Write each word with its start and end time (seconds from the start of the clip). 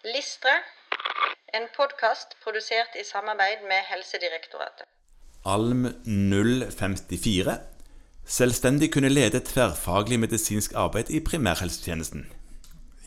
Listre, 0.00 0.52
en 1.52 1.66
podkast 1.76 2.30
produsert 2.40 2.94
i 2.96 3.02
samarbeid 3.04 3.66
med 3.68 3.84
Helsedirektoratet. 3.84 4.86
Alm 5.44 5.82
054. 6.08 7.56
Selvstendig 8.24 8.88
kunne 8.94 9.10
lede 9.12 9.42
tverrfaglig 9.44 10.16
medisinsk 10.22 10.72
arbeid 10.72 11.12
i 11.12 11.20
primærhelsetjenesten. 11.20 12.24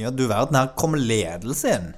Ja, 0.00 0.08
du 0.08 0.24
verden, 0.32 0.56
her 0.56 0.72
kom 0.80 0.96
ledelse 0.96 1.76
inn. 1.76 1.92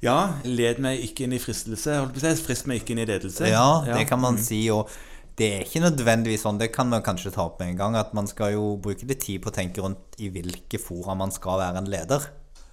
Ja, 0.00 0.18
led 0.48 0.80
meg 0.80 1.04
ikke 1.04 1.28
inn 1.28 1.36
i 1.36 1.42
fristelse. 1.42 2.00
holdt 2.00 2.16
på 2.16 2.24
å 2.24 2.24
si. 2.24 2.46
Frist 2.48 2.72
meg 2.72 2.80
ikke 2.80 2.96
inn 2.96 3.04
i 3.04 3.08
ledelse. 3.12 3.52
Ja, 3.52 3.84
det 3.84 4.08
kan 4.08 4.24
man 4.24 4.40
si. 4.40 4.64
Og 4.72 4.88
det 5.36 5.58
er 5.58 5.66
ikke 5.68 5.84
nødvendigvis 5.84 6.48
sånn, 6.48 6.56
det 6.56 6.72
kan 6.72 6.88
man 6.88 7.04
kanskje 7.04 7.36
ta 7.36 7.50
opp 7.50 7.60
med 7.60 7.74
en 7.74 7.82
gang, 7.84 8.00
at 8.00 8.16
man 8.16 8.24
skal 8.32 8.56
jo 8.56 8.78
bruke 8.80 9.04
litt 9.04 9.26
tid 9.28 9.44
på 9.44 9.52
å 9.52 9.60
tenke 9.60 9.84
rundt 9.84 10.16
i 10.24 10.32
hvilke 10.32 10.80
fora 10.80 11.20
man 11.20 11.36
skal 11.36 11.60
være 11.60 11.84
en 11.84 11.92
leder. 12.00 12.32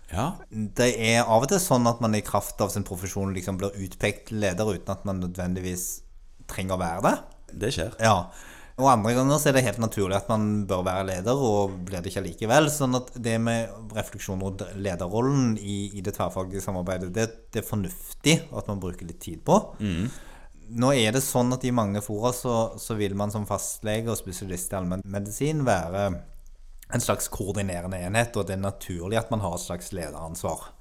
Ja, 0.10 0.28
Det 0.50 0.92
er 0.98 1.24
av 1.24 1.44
og 1.44 1.50
til 1.52 1.62
sånn 1.62 1.88
at 1.90 2.00
man 2.02 2.16
i 2.18 2.26
kraft 2.26 2.62
av 2.62 2.72
sin 2.74 2.86
profesjon 2.88 3.34
liksom 3.36 3.60
blir 3.62 3.76
utpekt 3.86 4.30
til 4.30 4.42
leder 4.42 4.72
uten 4.74 4.94
at 4.94 5.04
man 5.06 5.22
nødvendigvis 5.22 6.02
trenger 6.50 6.78
å 6.78 6.82
være 6.82 7.04
det. 7.06 7.18
det 7.62 7.74
skjer. 7.76 8.00
Ja. 8.02 8.16
Og 8.80 8.88
andre 8.88 9.12
ganger 9.12 9.42
så 9.42 9.50
er 9.50 9.58
det 9.58 9.66
helt 9.66 9.82
naturlig 9.84 10.16
at 10.16 10.30
man 10.32 10.64
bør 10.70 10.86
være 10.88 11.04
leder, 11.10 11.36
og 11.36 11.74
blir 11.86 12.00
det 12.00 12.14
ikke 12.14 12.24
likevel. 12.24 12.70
Sånn 12.72 12.96
at 12.96 13.12
det 13.20 13.36
med 13.44 13.74
refleksjon 13.96 14.40
rundt 14.40 14.64
lederrollen 14.80 15.58
i, 15.60 15.92
i 16.00 16.04
det 16.06 16.16
tverrfaglige 16.16 16.64
samarbeidet, 16.64 17.12
det, 17.14 17.28
det 17.52 17.62
er 17.62 17.68
fornuftig 17.68 18.38
at 18.56 18.72
man 18.72 18.80
bruker 18.80 19.10
litt 19.10 19.20
tid 19.26 19.44
på. 19.46 19.60
Nå 20.70 20.94
er 20.96 21.12
det 21.12 21.26
sånn 21.26 21.52
at 21.56 21.66
i 21.66 21.74
mange 21.76 22.02
fora 22.06 22.32
så, 22.36 22.56
så 22.80 22.96
vil 22.96 23.18
man 23.20 23.34
som 23.34 23.48
fastlege 23.50 24.14
og 24.14 24.20
spesialist 24.20 24.72
i 24.72 24.80
allmennmedisin 24.80 25.66
være 25.68 26.06
en 26.94 27.04
slags 27.04 27.28
koordinerende 27.30 28.00
enhet, 28.02 28.36
og 28.38 28.48
det 28.50 28.56
er 28.58 28.64
naturlig 28.64 29.20
at 29.20 29.30
man 29.34 29.44
har 29.44 29.56
et 29.56 29.66
slags 29.66 29.92
lederansvar. 29.94 30.72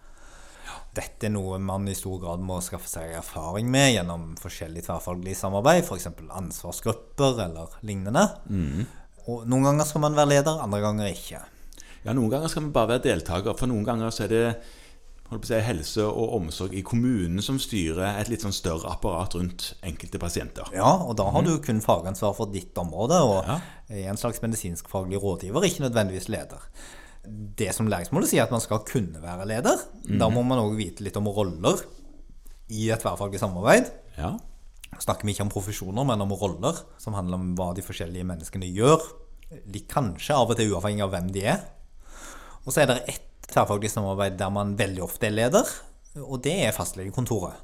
Dette 0.96 1.28
er 1.28 1.32
noe 1.34 1.58
man 1.62 1.84
i 1.88 1.94
stor 1.96 2.16
grad 2.22 2.40
må 2.42 2.58
skaffe 2.64 2.88
seg 2.90 3.12
erfaring 3.18 3.68
med 3.70 3.92
gjennom 3.92 4.30
forskjellig 4.40 4.86
tverrfaglig 4.86 5.36
samarbeid, 5.38 5.84
f.eks. 5.84 6.08
ansvarsgrupper 6.40 7.44
eller 7.44 7.76
lignende. 7.86 8.24
Og 9.28 9.44
noen 9.46 9.68
ganger 9.68 9.86
skal 9.88 10.02
man 10.06 10.16
være 10.16 10.32
leder, 10.32 10.62
andre 10.64 10.80
ganger 10.82 11.12
ikke. 11.12 11.42
Ja, 12.06 12.14
Noen 12.14 12.30
ganger 12.32 12.48
skal 12.48 12.64
man 12.64 12.72
bare 12.72 12.94
være 12.94 13.04
deltaker, 13.10 13.56
for 13.58 13.68
noen 13.68 13.84
ganger 13.84 14.12
så 14.14 14.24
er 14.24 14.32
det 14.32 14.44
si, 15.44 15.54
helse 15.60 16.04
og 16.06 16.34
omsorg 16.38 16.74
i 16.74 16.82
kommunen 16.86 17.42
som 17.44 17.58
styrer 17.60 18.18
et 18.20 18.30
litt 18.32 18.44
sånn 18.44 18.54
større 18.56 18.88
apparat 18.90 19.34
rundt 19.36 19.74
enkelte 19.84 20.18
pasienter. 20.18 20.70
Ja, 20.74 20.94
og 21.04 21.16
da 21.20 21.28
har 21.30 21.42
du 21.44 21.58
kun 21.64 21.82
fagansvar 21.84 22.34
for 22.36 22.46
ditt 22.52 22.74
område, 22.80 23.18
og 23.20 23.44
Ja. 23.46 23.60
er 23.90 24.08
en 24.10 24.16
slags 24.16 24.40
medisinskfaglig 24.40 25.20
rådgiver, 25.20 25.64
ikke 25.64 25.84
nødvendigvis 25.88 26.28
leder. 26.28 26.60
Det 27.28 27.74
som 27.74 27.86
læringsmålet 27.86 28.28
sier 28.28 28.42
at 28.44 28.50
man 28.50 28.60
skal 28.60 28.78
kunne 28.88 29.20
være 29.20 29.46
leder. 29.46 29.76
Da 30.18 30.28
må 30.30 30.42
man 30.46 30.58
òg 30.58 30.76
vite 30.76 31.02
litt 31.04 31.16
om 31.16 31.26
roller 31.28 31.76
i 32.70 32.88
et 32.90 33.00
tverrfaglig 33.00 33.38
samarbeid. 33.40 33.90
Ja, 34.16 34.38
snakker 34.98 35.24
vi 35.26 35.34
ikke 35.34 35.42
om 35.44 35.50
profesjoner, 35.52 36.04
men 36.06 36.20
om 36.22 36.32
roller, 36.32 36.74
som 36.98 37.12
handler 37.14 37.34
om 37.34 37.54
hva 37.54 37.74
de 37.74 37.82
forskjellige 37.82 38.24
menneskene 38.24 38.72
gjør. 38.72 39.02
Litt 39.66 39.88
kanskje 39.88 40.34
av 40.34 40.50
og 40.50 40.56
til 40.56 40.72
uavhengig 40.72 41.02
av 41.04 41.10
hvem 41.12 41.30
de 41.32 41.44
er. 41.44 41.60
Og 42.64 42.72
så 42.72 42.82
er 42.82 42.86
det 42.86 43.02
ett 43.08 43.27
tverrfaglig 43.48 43.90
samarbeid 43.92 44.36
der 44.38 44.50
man 44.52 44.74
veldig 44.78 45.02
ofte 45.06 45.26
er 45.30 45.34
leder, 45.36 45.68
og 46.24 46.42
det 46.44 46.54
er 46.66 46.72
fastlegekontoret. 46.76 47.54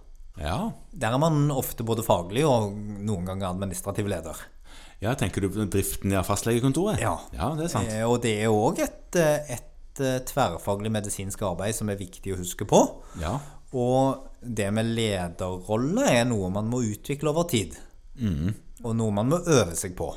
ja. 0.41 0.71
Der 0.93 1.13
er 1.15 1.19
man 1.19 1.51
ofte 1.51 1.85
både 1.85 2.03
faglig 2.07 2.45
og 2.47 2.73
noen 2.77 3.25
ganger 3.27 3.49
administrativ 3.51 4.07
leder. 4.09 4.37
ja 5.03 5.15
tenker 5.15 5.41
du 5.43 5.49
på 5.51 5.65
driften 5.71 6.12
av 6.15 6.25
fastlegekontoret? 6.25 7.01
Ja. 7.03 7.19
ja, 7.33 7.51
det 7.59 7.65
er 7.67 7.73
sant. 7.73 7.89
Eh, 7.91 8.05
Og 8.09 8.21
det 8.23 8.37
er 8.45 8.49
òg 8.55 8.79
et, 8.81 9.17
eh, 9.17 9.57
et 9.59 10.01
eh, 10.01 10.21
tverrfaglig 10.27 10.91
medisinsk 10.93 11.43
arbeid 11.43 11.75
som 11.75 11.91
er 11.91 11.97
viktig 12.01 12.33
å 12.35 12.39
huske 12.39 12.65
på. 12.65 12.81
Ja, 13.21 13.39
Og 13.75 14.31
det 14.41 14.71
med 14.73 14.87
lederrolle 14.95 16.07
er 16.07 16.25
noe 16.31 16.51
man 16.51 16.69
må 16.71 16.81
utvikle 16.87 17.31
over 17.33 17.45
tid. 17.51 17.75
Og 18.85 18.95
noe 18.97 19.11
man 19.11 19.29
må 19.33 19.39
øve 19.47 19.75
seg 19.77 19.97
på. 19.99 20.12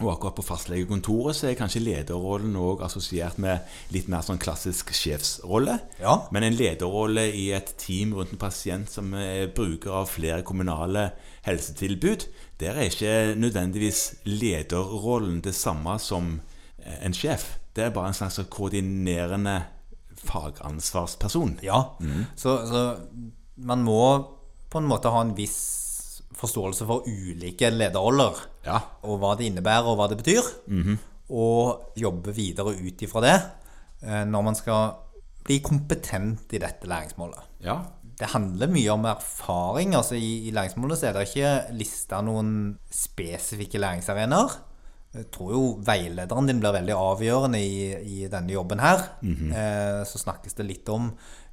Og 0.00 0.08
akkurat 0.08 0.38
på 0.38 0.44
fastlegekontoret 0.46 1.36
så 1.36 1.50
er 1.50 1.58
kanskje 1.58 1.82
lederrollen 1.84 2.54
òg 2.58 2.80
assosiert 2.86 3.36
med 3.42 3.60
litt 3.92 4.08
mer 4.10 4.24
sånn 4.24 4.40
klassisk 4.40 4.90
sjefsrolle. 4.96 5.76
Ja. 6.00 6.16
Men 6.32 6.46
en 6.46 6.56
lederrolle 6.56 7.26
i 7.36 7.50
et 7.54 7.74
team 7.80 8.14
rundt 8.16 8.32
en 8.32 8.40
pasient 8.40 8.90
som 8.90 9.12
er 9.18 9.52
bruker 9.54 10.00
av 10.00 10.08
flere 10.10 10.40
kommunale 10.48 11.10
helsetilbud, 11.44 12.24
der 12.62 12.78
er 12.78 12.88
ikke 12.88 13.36
nødvendigvis 13.36 14.24
lederrollen 14.24 15.42
det 15.44 15.54
samme 15.58 15.98
som 16.00 16.38
eh, 16.78 16.98
en 17.04 17.14
sjef. 17.16 17.58
Det 17.76 17.86
er 17.86 17.94
bare 17.94 18.10
en 18.12 18.16
slags 18.16 18.40
koordinerende 18.52 19.60
fagansvarsperson. 20.22 21.58
Ja. 21.62 21.82
Så, 22.36 22.56
så 22.68 22.82
man 23.56 23.84
må 23.84 24.02
på 24.72 24.80
en 24.80 24.88
måte 24.88 25.12
ha 25.12 25.20
en 25.20 25.36
viss 25.36 25.81
forståelse 26.38 26.86
for 26.88 27.06
ulike 27.08 27.70
lederroller. 27.70 28.38
Ja. 28.66 28.78
Og 29.08 29.18
hva 29.22 29.34
det 29.38 29.48
innebærer, 29.50 29.88
og 29.88 29.98
hva 30.00 30.08
det 30.10 30.20
betyr. 30.20 30.48
Og 31.32 31.94
jobbe 31.96 32.34
videre 32.36 32.74
ut 32.76 33.02
ifra 33.02 33.22
det 33.24 33.36
eh, 34.04 34.24
når 34.28 34.42
man 34.44 34.58
skal 34.58 34.92
bli 35.42 35.58
kompetent 35.64 36.52
i 36.54 36.62
dette 36.62 36.86
læringsmålet. 36.86 37.50
ja. 37.64 37.80
Det 38.22 38.28
handler 38.30 38.68
mye 38.70 38.90
om 38.92 39.06
erfaring. 39.08 39.94
altså 39.96 40.14
I, 40.14 40.46
i 40.46 40.50
læringsmålet 40.54 40.98
så 40.98 41.06
er 41.08 41.12
det 41.16 41.22
ikke 41.26 41.72
lista 41.74 42.20
noen 42.22 42.76
spesifikke 42.92 43.80
læringsarenaer. 43.80 44.52
Jeg 45.12 45.26
tror 45.34 45.52
jo 45.52 45.62
veilederen 45.84 46.46
din 46.48 46.60
blir 46.62 46.72
veldig 46.72 46.94
avgjørende 46.96 47.58
i, 47.60 47.80
i 47.92 48.28
denne 48.32 48.54
jobben 48.54 48.80
her. 48.80 49.02
eh, 49.52 50.00
så 50.08 50.20
snakkes 50.22 50.56
det 50.56 50.68
litt 50.68 50.88
om 50.92 51.10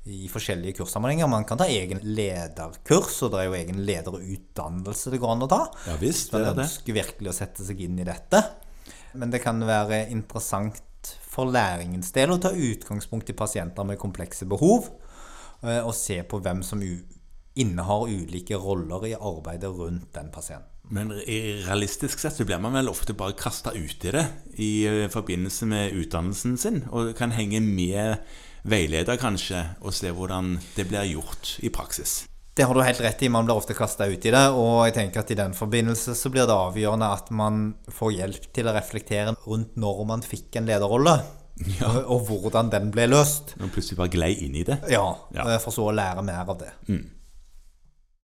i 0.10 0.30
forskjellige 0.32 0.78
kurssammenhenger. 0.80 1.28
Man 1.28 1.44
kan 1.46 1.60
ta 1.60 1.68
egen 1.68 2.00
lederkurs, 2.16 3.18
og 3.26 3.34
det 3.34 3.42
er 3.42 3.50
jo 3.50 3.58
egen 3.60 3.82
lederutdannelse 3.86 5.12
det 5.12 5.20
går 5.22 5.34
an 5.36 5.44
å 5.46 5.50
ta. 5.52 5.62
Ja 5.90 5.98
visst, 6.00 6.32
det 6.32 6.40
er 6.40 6.56
det. 6.56 6.66
ønsker 6.66 6.98
virkelig 7.02 7.34
å 7.34 7.36
sette 7.36 7.68
seg 7.68 7.84
inn 7.84 8.00
i 8.00 8.08
dette. 8.08 8.42
Men 9.20 9.34
det 9.34 9.44
kan 9.44 9.60
være 9.66 10.06
interessant 10.14 11.14
for 11.30 11.52
læringens 11.52 12.14
del 12.16 12.34
å 12.34 12.40
ta 12.42 12.52
utgangspunkt 12.56 13.30
i 13.32 13.38
pasienter 13.38 13.88
med 13.88 14.00
komplekse 14.00 14.48
behov, 14.50 14.90
eh, 15.64 15.82
og 15.84 15.94
se 15.98 16.22
på 16.24 16.40
hvem 16.44 16.64
som 16.66 16.82
innehar 17.60 18.08
ulike 18.10 18.58
roller 18.60 19.06
i 19.10 19.16
arbeidet 19.16 19.72
rundt 19.76 20.14
den 20.16 20.32
pasienten. 20.34 20.68
Men 20.90 21.12
realistisk 21.14 22.20
sett 22.24 22.34
så 22.40 22.46
blir 22.50 22.58
man 22.64 22.74
vel 22.74 22.90
ofte 22.90 23.14
bare 23.14 23.36
kasta 23.38 23.76
ut 23.76 24.06
i 24.10 24.14
det 24.16 24.26
i 24.58 24.70
eh, 24.90 25.10
forbindelse 25.14 25.68
med 25.70 25.94
utdannelsen 25.94 26.56
sin, 26.58 26.80
og 26.90 27.12
kan 27.20 27.36
henge 27.36 27.62
med 27.62 28.18
veileder 28.70 29.20
kanskje, 29.22 29.62
og 29.86 29.94
se 29.96 30.10
hvordan 30.12 30.56
det 30.76 30.88
blir 30.90 31.06
gjort 31.14 31.58
i 31.64 31.70
praksis. 31.74 32.24
Det 32.58 32.66
har 32.68 32.76
du 32.76 32.82
helt 32.84 33.00
rett 33.00 33.22
i, 33.24 33.30
man 33.32 33.46
blir 33.48 33.56
ofte 33.56 33.76
kasta 33.78 34.08
ut 34.10 34.26
i 34.28 34.34
det, 34.34 34.42
og 34.52 34.82
jeg 34.90 34.96
tenker 34.98 35.22
at 35.22 35.30
i 35.32 35.38
den 35.40 35.54
forbindelse 35.56 36.16
så 36.18 36.32
blir 36.34 36.50
det 36.50 36.58
avgjørende 36.58 37.08
at 37.16 37.30
man 37.32 37.62
får 37.94 38.16
hjelp 38.18 38.50
til 38.58 38.68
å 38.68 38.74
reflektere 38.76 39.36
rundt 39.46 39.78
når 39.80 40.02
man 40.10 40.26
fikk 40.26 40.58
en 40.60 40.68
lederrolle, 40.68 41.14
og, 41.86 42.02
og 42.18 42.28
hvordan 42.28 42.74
den 42.74 42.90
ble 42.92 43.06
løst. 43.14 43.54
Når 43.60 43.68
man 43.70 43.74
plutselig 43.78 44.02
bare 44.02 44.12
glei 44.18 44.34
inn 44.48 44.58
i 44.60 44.66
det. 44.68 44.82
Ja, 44.92 45.06
Ja. 45.38 45.46
for 45.64 45.76
så 45.76 45.88
å 45.88 45.96
lære 45.96 46.26
mer 46.26 46.44
av 46.50 46.58
det. 46.66 46.74
Mm. 46.90 47.06